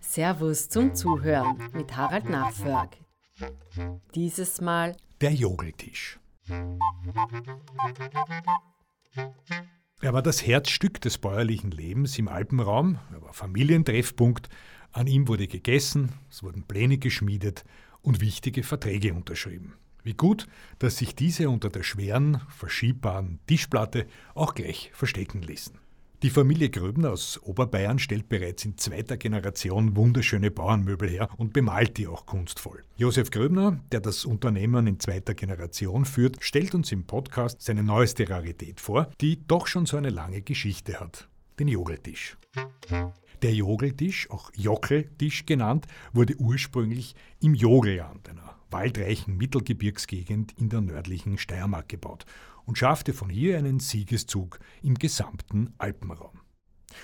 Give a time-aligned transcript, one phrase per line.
[0.00, 2.96] Servus zum Zuhören mit Harald Nachförg.
[4.14, 6.18] Dieses Mal der Jogeltisch.
[10.00, 14.48] Er war das Herzstück des bäuerlichen Lebens im Alpenraum, er war Familientreffpunkt,
[14.92, 17.64] an ihm wurde gegessen, es wurden Pläne geschmiedet
[18.02, 19.74] und wichtige Verträge unterschrieben.
[20.02, 20.46] Wie gut,
[20.78, 25.85] dass sich diese unter der schweren, verschiebbaren Tischplatte auch gleich verstecken ließen.
[26.22, 31.98] Die Familie Gröbner aus Oberbayern stellt bereits in zweiter Generation wunderschöne Bauernmöbel her und bemalt
[31.98, 32.82] die auch kunstvoll.
[32.96, 38.30] Josef Gröbner, der das Unternehmen in zweiter Generation führt, stellt uns im Podcast seine neueste
[38.30, 41.28] Rarität vor, die doch schon so eine lange Geschichte hat.
[41.58, 42.38] Den Jogeltisch.
[43.42, 51.38] Der Jogeltisch, auch Jockeltisch genannt, wurde ursprünglich im Jogelland, einer waldreichen Mittelgebirgsgegend in der nördlichen
[51.38, 52.26] Steiermark gebaut
[52.64, 56.40] und schaffte von hier einen Siegeszug im gesamten Alpenraum.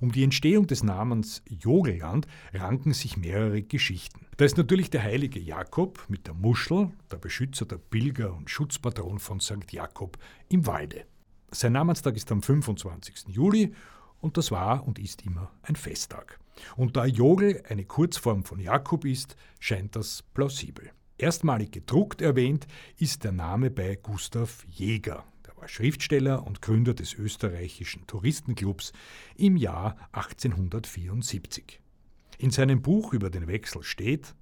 [0.00, 4.26] Um die Entstehung des Namens Jogelland ranken sich mehrere Geschichten.
[4.36, 9.18] Da ist natürlich der heilige Jakob mit der Muschel, der Beschützer der Pilger und Schutzpatron
[9.18, 9.70] von St.
[9.70, 11.06] Jakob im Walde.
[11.50, 13.28] Sein Namenstag ist am 25.
[13.28, 13.72] Juli
[14.20, 16.38] und das war und ist immer ein Festtag.
[16.76, 20.90] Und da Jogel eine Kurzform von Jakob ist, scheint das plausibel.
[21.18, 22.66] Erstmalig gedruckt erwähnt
[22.98, 25.24] ist der Name bei Gustav Jäger,
[25.56, 28.92] war Schriftsteller und Gründer des österreichischen Touristenclubs
[29.36, 31.80] im Jahr 1874.
[32.38, 34.34] In seinem Buch über den Wechsel steht,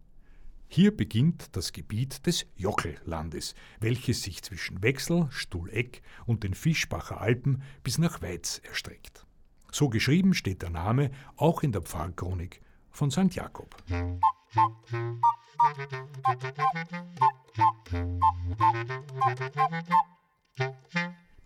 [0.66, 7.62] hier beginnt das Gebiet des Jockellandes, welches sich zwischen Wechsel, Stuhleck und den Fischbacher Alpen
[7.82, 9.24] bis nach Weiz erstreckt.
[9.70, 13.34] So geschrieben steht der Name auch in der Pfarrchronik von St.
[13.34, 13.76] Jakob.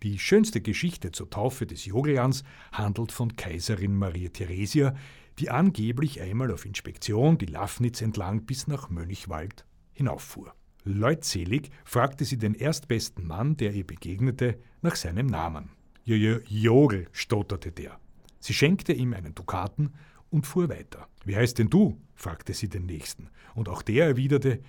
[0.03, 4.95] Die schönste Geschichte zur Taufe des Jogeljans handelt von Kaiserin Maria Theresia,
[5.39, 10.53] die angeblich einmal auf Inspektion die Lafnitz entlang bis nach Mönchwald hinauffuhr.
[10.83, 15.71] Leutselig fragte sie den erstbesten Mann, der ihr begegnete, nach seinem Namen.
[16.05, 17.99] Jogel, stotterte der.
[18.39, 19.93] Sie schenkte ihm einen Dukaten
[20.29, 21.07] und fuhr weiter.
[21.25, 21.99] Wie heißt denn du?
[22.15, 23.29] fragte sie den nächsten.
[23.55, 24.61] Und auch der erwiderte,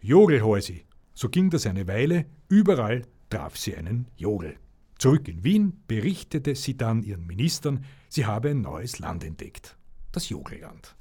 [0.00, 0.84] Jogelhäusi.
[1.14, 4.56] So ging das eine Weile, überall traf sie einen Jogel.
[4.98, 9.76] Zurück in Wien berichtete sie dann ihren Ministern, sie habe ein neues Land entdeckt,
[10.12, 10.96] das Jogelland.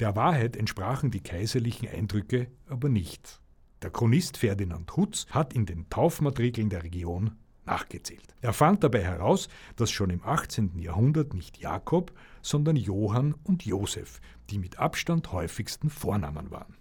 [0.00, 3.40] Der Wahrheit entsprachen die kaiserlichen Eindrücke aber nicht.
[3.82, 7.32] Der Chronist Ferdinand Hutz hat in den Taufmatrikeln der Region
[7.66, 8.34] nachgezählt.
[8.40, 10.78] Er fand dabei heraus, dass schon im 18.
[10.78, 12.12] Jahrhundert nicht Jakob,
[12.42, 14.20] sondern Johann und Josef
[14.50, 16.74] die mit Abstand häufigsten Vornamen waren.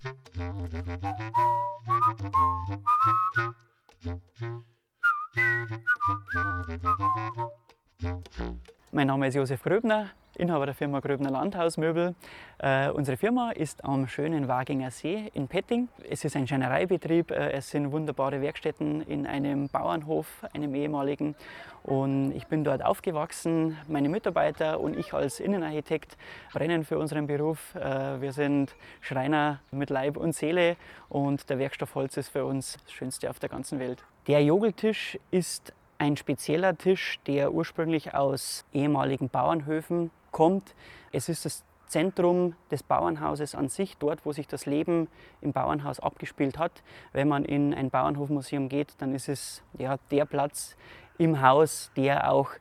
[8.92, 12.16] Mein Name ist Josef Gröbner, Inhaber der Firma Gröbner Landhausmöbel.
[12.58, 15.90] Äh, unsere Firma ist am schönen Waginger See in Petting.
[16.10, 21.36] Es ist ein Schreinereibetrieb, äh, es sind wunderbare Werkstätten in einem Bauernhof, einem ehemaligen.
[21.84, 23.78] Und ich bin dort aufgewachsen.
[23.88, 26.18] Meine Mitarbeiter und ich als Innenarchitekt
[26.52, 27.76] brennen für unseren Beruf.
[27.76, 30.78] Äh, wir sind Schreiner mit Leib und Seele
[31.10, 34.04] und der Werkstoff Holz ist für uns das Schönste auf der ganzen Welt.
[34.26, 40.74] Der Jogeltisch ist ein spezieller Tisch, der ursprünglich aus ehemaligen Bauernhöfen kommt.
[41.12, 45.08] Es ist das Zentrum des Bauernhauses an sich, dort, wo sich das Leben
[45.42, 46.72] im Bauernhaus abgespielt hat.
[47.12, 50.78] Wenn man in ein Bauernhofmuseum geht, dann ist es ja, der Platz
[51.18, 52.52] im Haus, der auch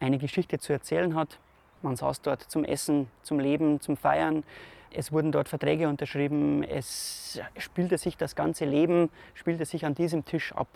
[0.00, 1.38] eine Geschichte zu erzählen hat.
[1.82, 4.44] Man saß dort zum Essen, zum Leben, zum Feiern.
[4.90, 6.62] Es wurden dort Verträge unterschrieben.
[6.62, 10.68] Es spielte sich das ganze Leben, spielte sich an diesem Tisch ab.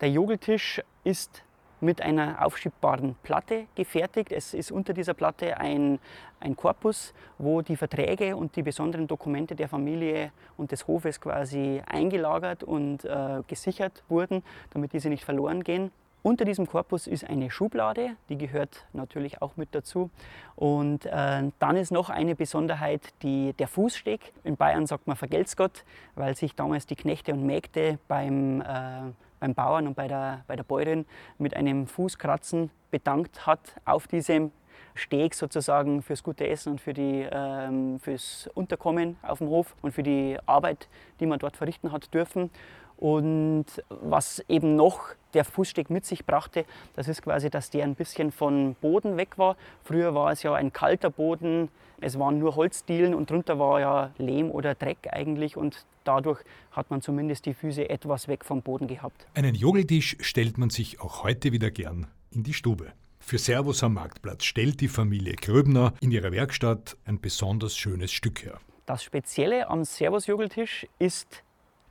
[0.00, 1.42] Der Jogeltisch ist
[1.82, 4.32] mit einer aufschiebbaren Platte gefertigt.
[4.32, 5.98] Es ist unter dieser Platte ein,
[6.40, 11.82] ein Korpus, wo die Verträge und die besonderen Dokumente der Familie und des Hofes quasi
[11.86, 15.90] eingelagert und äh, gesichert wurden, damit diese nicht verloren gehen.
[16.22, 20.10] Unter diesem Korpus ist eine Schublade, die gehört natürlich auch mit dazu.
[20.54, 24.32] Und äh, dann ist noch eine Besonderheit die, der Fußsteg.
[24.44, 29.54] In Bayern sagt man Vergeltsgott, weil sich damals die Knechte und Mägde beim, äh, beim
[29.54, 31.06] Bauern und bei der, bei der Bäuerin
[31.38, 34.52] mit einem Fußkratzen bedankt hat auf diesem
[34.94, 39.92] Steg sozusagen fürs gute Essen und für die, ähm, fürs Unterkommen auf dem Hof und
[39.92, 40.88] für die Arbeit,
[41.20, 42.50] die man dort verrichten hat dürfen.
[42.96, 45.00] Und was eben noch
[45.32, 46.66] der Fußsteg mit sich brachte,
[46.96, 49.56] das ist quasi, dass der ein bisschen von Boden weg war.
[49.84, 51.70] Früher war es ja ein kalter Boden,
[52.02, 56.40] es waren nur Holzdielen und drunter war ja Lehm oder Dreck eigentlich und dadurch
[56.72, 59.28] hat man zumindest die Füße etwas weg vom Boden gehabt.
[59.34, 62.92] Einen Jogeltisch stellt man sich auch heute wieder gern in die Stube.
[63.20, 68.42] Für Servus am Marktplatz stellt die Familie Gröbner in ihrer Werkstatt ein besonders schönes Stück
[68.44, 68.58] her.
[68.86, 71.44] Das Spezielle am Servus-Jogeltisch ist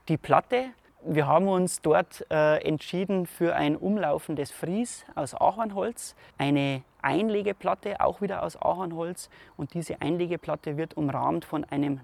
[0.10, 0.72] die Platte.
[1.06, 8.20] Wir haben uns dort äh, entschieden für ein umlaufendes Fries aus Ahornholz, eine Einlegeplatte auch
[8.20, 12.02] wieder aus Ahornholz und diese Einlegeplatte wird umrahmt von einem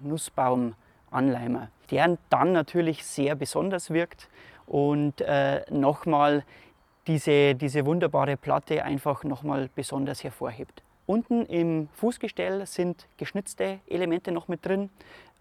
[1.10, 4.28] Nussbaumanleimer, der dann natürlich sehr besonders wirkt
[4.66, 6.44] und äh, nochmal
[7.06, 10.82] diese, diese wunderbare Platte einfach nochmal besonders hervorhebt.
[11.06, 14.90] Unten im Fußgestell sind geschnitzte Elemente noch mit drin.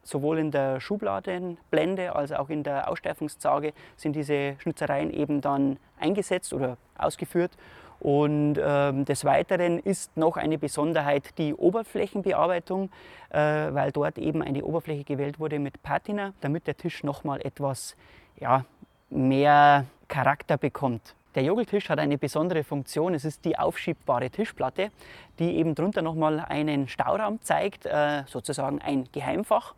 [0.06, 6.54] Sowohl in der Schubladenblende als auch in der Aussteifungszage sind diese Schnitzereien eben dann eingesetzt
[6.54, 7.52] oder ausgeführt.
[8.00, 12.92] Und ähm, des Weiteren ist noch eine Besonderheit die Oberflächenbearbeitung,
[13.30, 17.96] äh, weil dort eben eine Oberfläche gewählt wurde mit Patina, damit der Tisch nochmal etwas
[18.40, 18.64] ja,
[19.10, 21.16] mehr Charakter bekommt.
[21.34, 23.16] Der Jogeltisch hat eine besondere Funktion.
[23.16, 24.92] Es ist die aufschiebbare Tischplatte,
[25.40, 29.74] die eben drunter nochmal einen Stauraum zeigt, äh, sozusagen ein Geheimfach.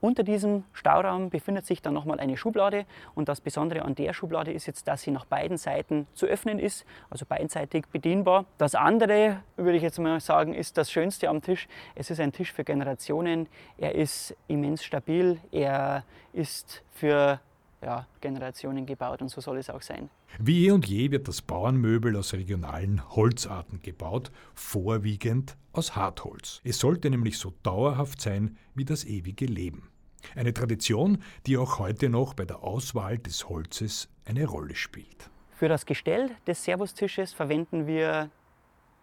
[0.00, 2.86] Unter diesem Stauraum befindet sich dann nochmal eine Schublade
[3.16, 6.60] und das Besondere an der Schublade ist jetzt, dass sie nach beiden Seiten zu öffnen
[6.60, 8.44] ist, also beidseitig bedienbar.
[8.58, 11.66] Das andere, würde ich jetzt mal sagen, ist das Schönste am Tisch.
[11.96, 13.48] Es ist ein Tisch für Generationen.
[13.76, 15.40] Er ist immens stabil.
[15.50, 17.40] Er ist für
[17.82, 20.10] ja, Generationen gebaut und so soll es auch sein.
[20.38, 26.60] Wie eh und je wird das Bauernmöbel aus regionalen Holzarten gebaut, vorwiegend aus Hartholz.
[26.64, 29.90] Es sollte nämlich so dauerhaft sein wie das ewige Leben.
[30.34, 35.30] Eine Tradition, die auch heute noch bei der Auswahl des Holzes eine Rolle spielt.
[35.54, 38.30] Für das Gestell des Servustisches verwenden wir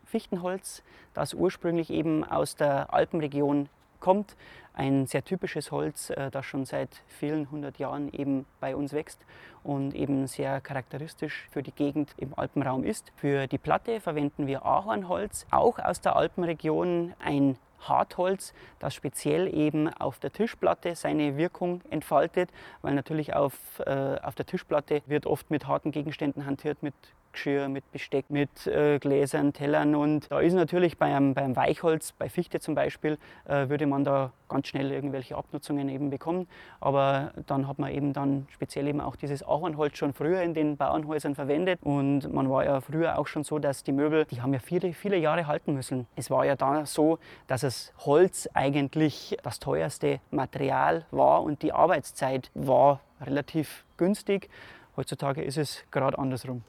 [0.06, 0.84] Fichtenholz,
[1.14, 3.70] das ursprünglich eben aus der Alpenregion
[4.06, 4.36] kommt.
[4.76, 9.20] Ein sehr typisches Holz, äh, das schon seit vielen hundert Jahren eben bei uns wächst
[9.64, 13.12] und eben sehr charakteristisch für die Gegend im Alpenraum ist.
[13.16, 19.92] Für die Platte verwenden wir Ahornholz, auch aus der Alpenregion, ein Hartholz, das speziell eben
[19.92, 22.52] auf der Tischplatte seine Wirkung entfaltet,
[22.84, 26.94] weil natürlich auf, äh, auf der Tischplatte wird oft mit harten Gegenständen hantiert, mit
[27.36, 29.94] Geschirr, mit Besteck, mit äh, Gläsern, Tellern.
[29.94, 34.32] Und da ist natürlich beim, beim Weichholz, bei Fichte zum Beispiel, äh, würde man da
[34.48, 36.48] ganz schnell irgendwelche Abnutzungen eben bekommen.
[36.80, 40.78] Aber dann hat man eben dann speziell eben auch dieses Ahornholz schon früher in den
[40.78, 41.80] Bauernhäusern verwendet.
[41.84, 44.94] Und man war ja früher auch schon so, dass die Möbel, die haben ja viele,
[44.94, 46.08] viele Jahre halten müssen.
[46.16, 51.74] Es war ja da so, dass das Holz eigentlich das teuerste Material war und die
[51.74, 54.50] Arbeitszeit war relativ günstig.
[54.98, 56.64] Heutzutage ist es gerade andersrum.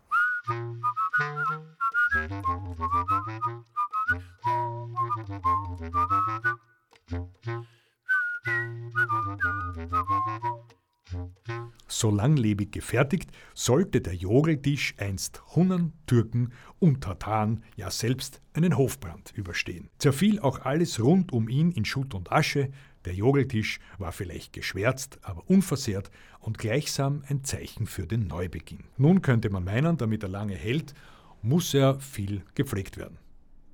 [11.89, 19.33] So langlebig gefertigt, sollte der Jogeltisch einst Hunnern, Türken und Tataren, ja selbst einen Hofbrand
[19.35, 19.91] überstehen.
[19.99, 22.71] Zerfiel auch alles rund um ihn in Schutt und Asche,
[23.07, 26.11] der Jogeltisch war vielleicht geschwärzt, aber unversehrt
[26.41, 28.85] und gleichsam ein Zeichen für den Neubeginn.
[28.99, 30.93] Nun könnte man meinen, damit er lange hält,
[31.41, 33.19] muss er viel gepflegt werden.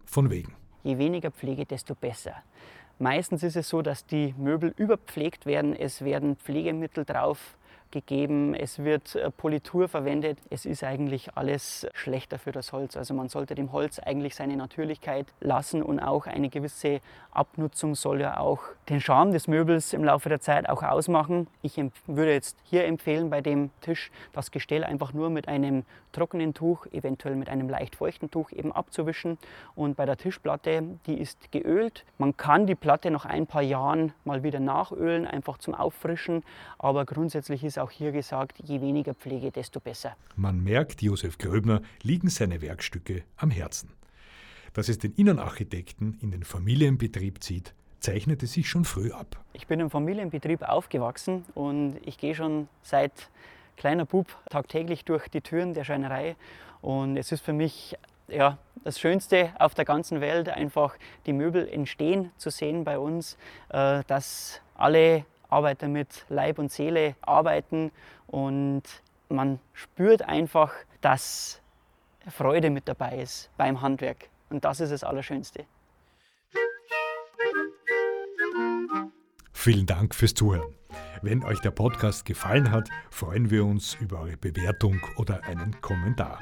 [0.05, 0.55] Von wegen.
[0.85, 2.35] Je weniger Pflege, desto besser.
[2.99, 5.75] Meistens ist es so, dass die Möbel überpflegt werden.
[5.75, 7.57] Es werden Pflegemittel drauf
[7.93, 10.39] gegeben, es wird äh, Politur verwendet.
[10.51, 12.97] Es ist eigentlich alles schlechter für das Holz.
[12.97, 17.01] Also man sollte dem Holz eigentlich seine Natürlichkeit lassen und auch eine gewisse
[17.31, 21.47] Abnutzung soll ja auch den Charme des Möbels im Laufe der Zeit auch ausmachen.
[21.63, 26.55] Ich würde jetzt hier empfehlen bei dem Tisch das Gestell einfach nur mit einem trockenen
[26.55, 29.39] Tuch, eventuell mit einem leicht feuchten Tuch eben abzuwischen.
[29.75, 32.05] Und bei der Tischplatte, die ist geölt.
[32.19, 36.45] Man kann die Platte nach ein paar Jahren mal wieder nachölen, einfach zum Auffrischen.
[36.79, 40.17] Aber grundsätzlich ist auch hier gesagt, je weniger Pflege, desto besser.
[40.37, 43.91] Man merkt, Josef Gröbner liegen seine Werkstücke am Herzen.
[44.73, 49.37] Dass es den Innenarchitekten in den Familienbetrieb zieht, zeichnete sich schon früh ab.
[49.53, 53.31] Ich bin im Familienbetrieb aufgewachsen und ich gehe schon seit
[53.77, 56.37] kleiner Bub tagtäglich durch die Türen der Schreinerei
[56.81, 57.97] und es ist für mich
[58.29, 60.97] ja, das Schönste auf der ganzen Welt, einfach
[61.27, 63.37] die Möbel entstehen zu sehen bei uns,
[63.69, 67.93] äh, dass alle Arbeiter mit Leib und Seele arbeiten
[68.27, 68.83] und
[69.29, 71.61] man spürt einfach, dass
[72.29, 74.29] Freude mit dabei ist beim Handwerk.
[74.51, 75.65] Und das ist das Allerschönste.
[79.53, 80.75] Vielen Dank fürs Zuhören.
[81.23, 86.41] Wenn euch der Podcast gefallen hat, freuen wir uns über eure Bewertung oder einen Kommentar.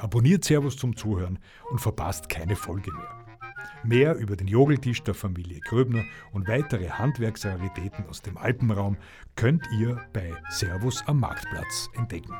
[0.00, 1.38] Abonniert Servus zum Zuhören
[1.70, 3.25] und verpasst keine Folge mehr.
[3.84, 8.96] Mehr über den Jogeltisch der Familie Gröbner und weitere Handwerksraritäten aus dem Alpenraum
[9.34, 12.34] könnt ihr bei Servus am Marktplatz entdecken.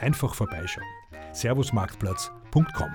[0.00, 0.86] Einfach vorbeischauen.
[1.32, 2.90] servusmarktplatz.com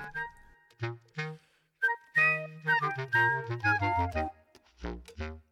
[4.80, 5.47] Thank you.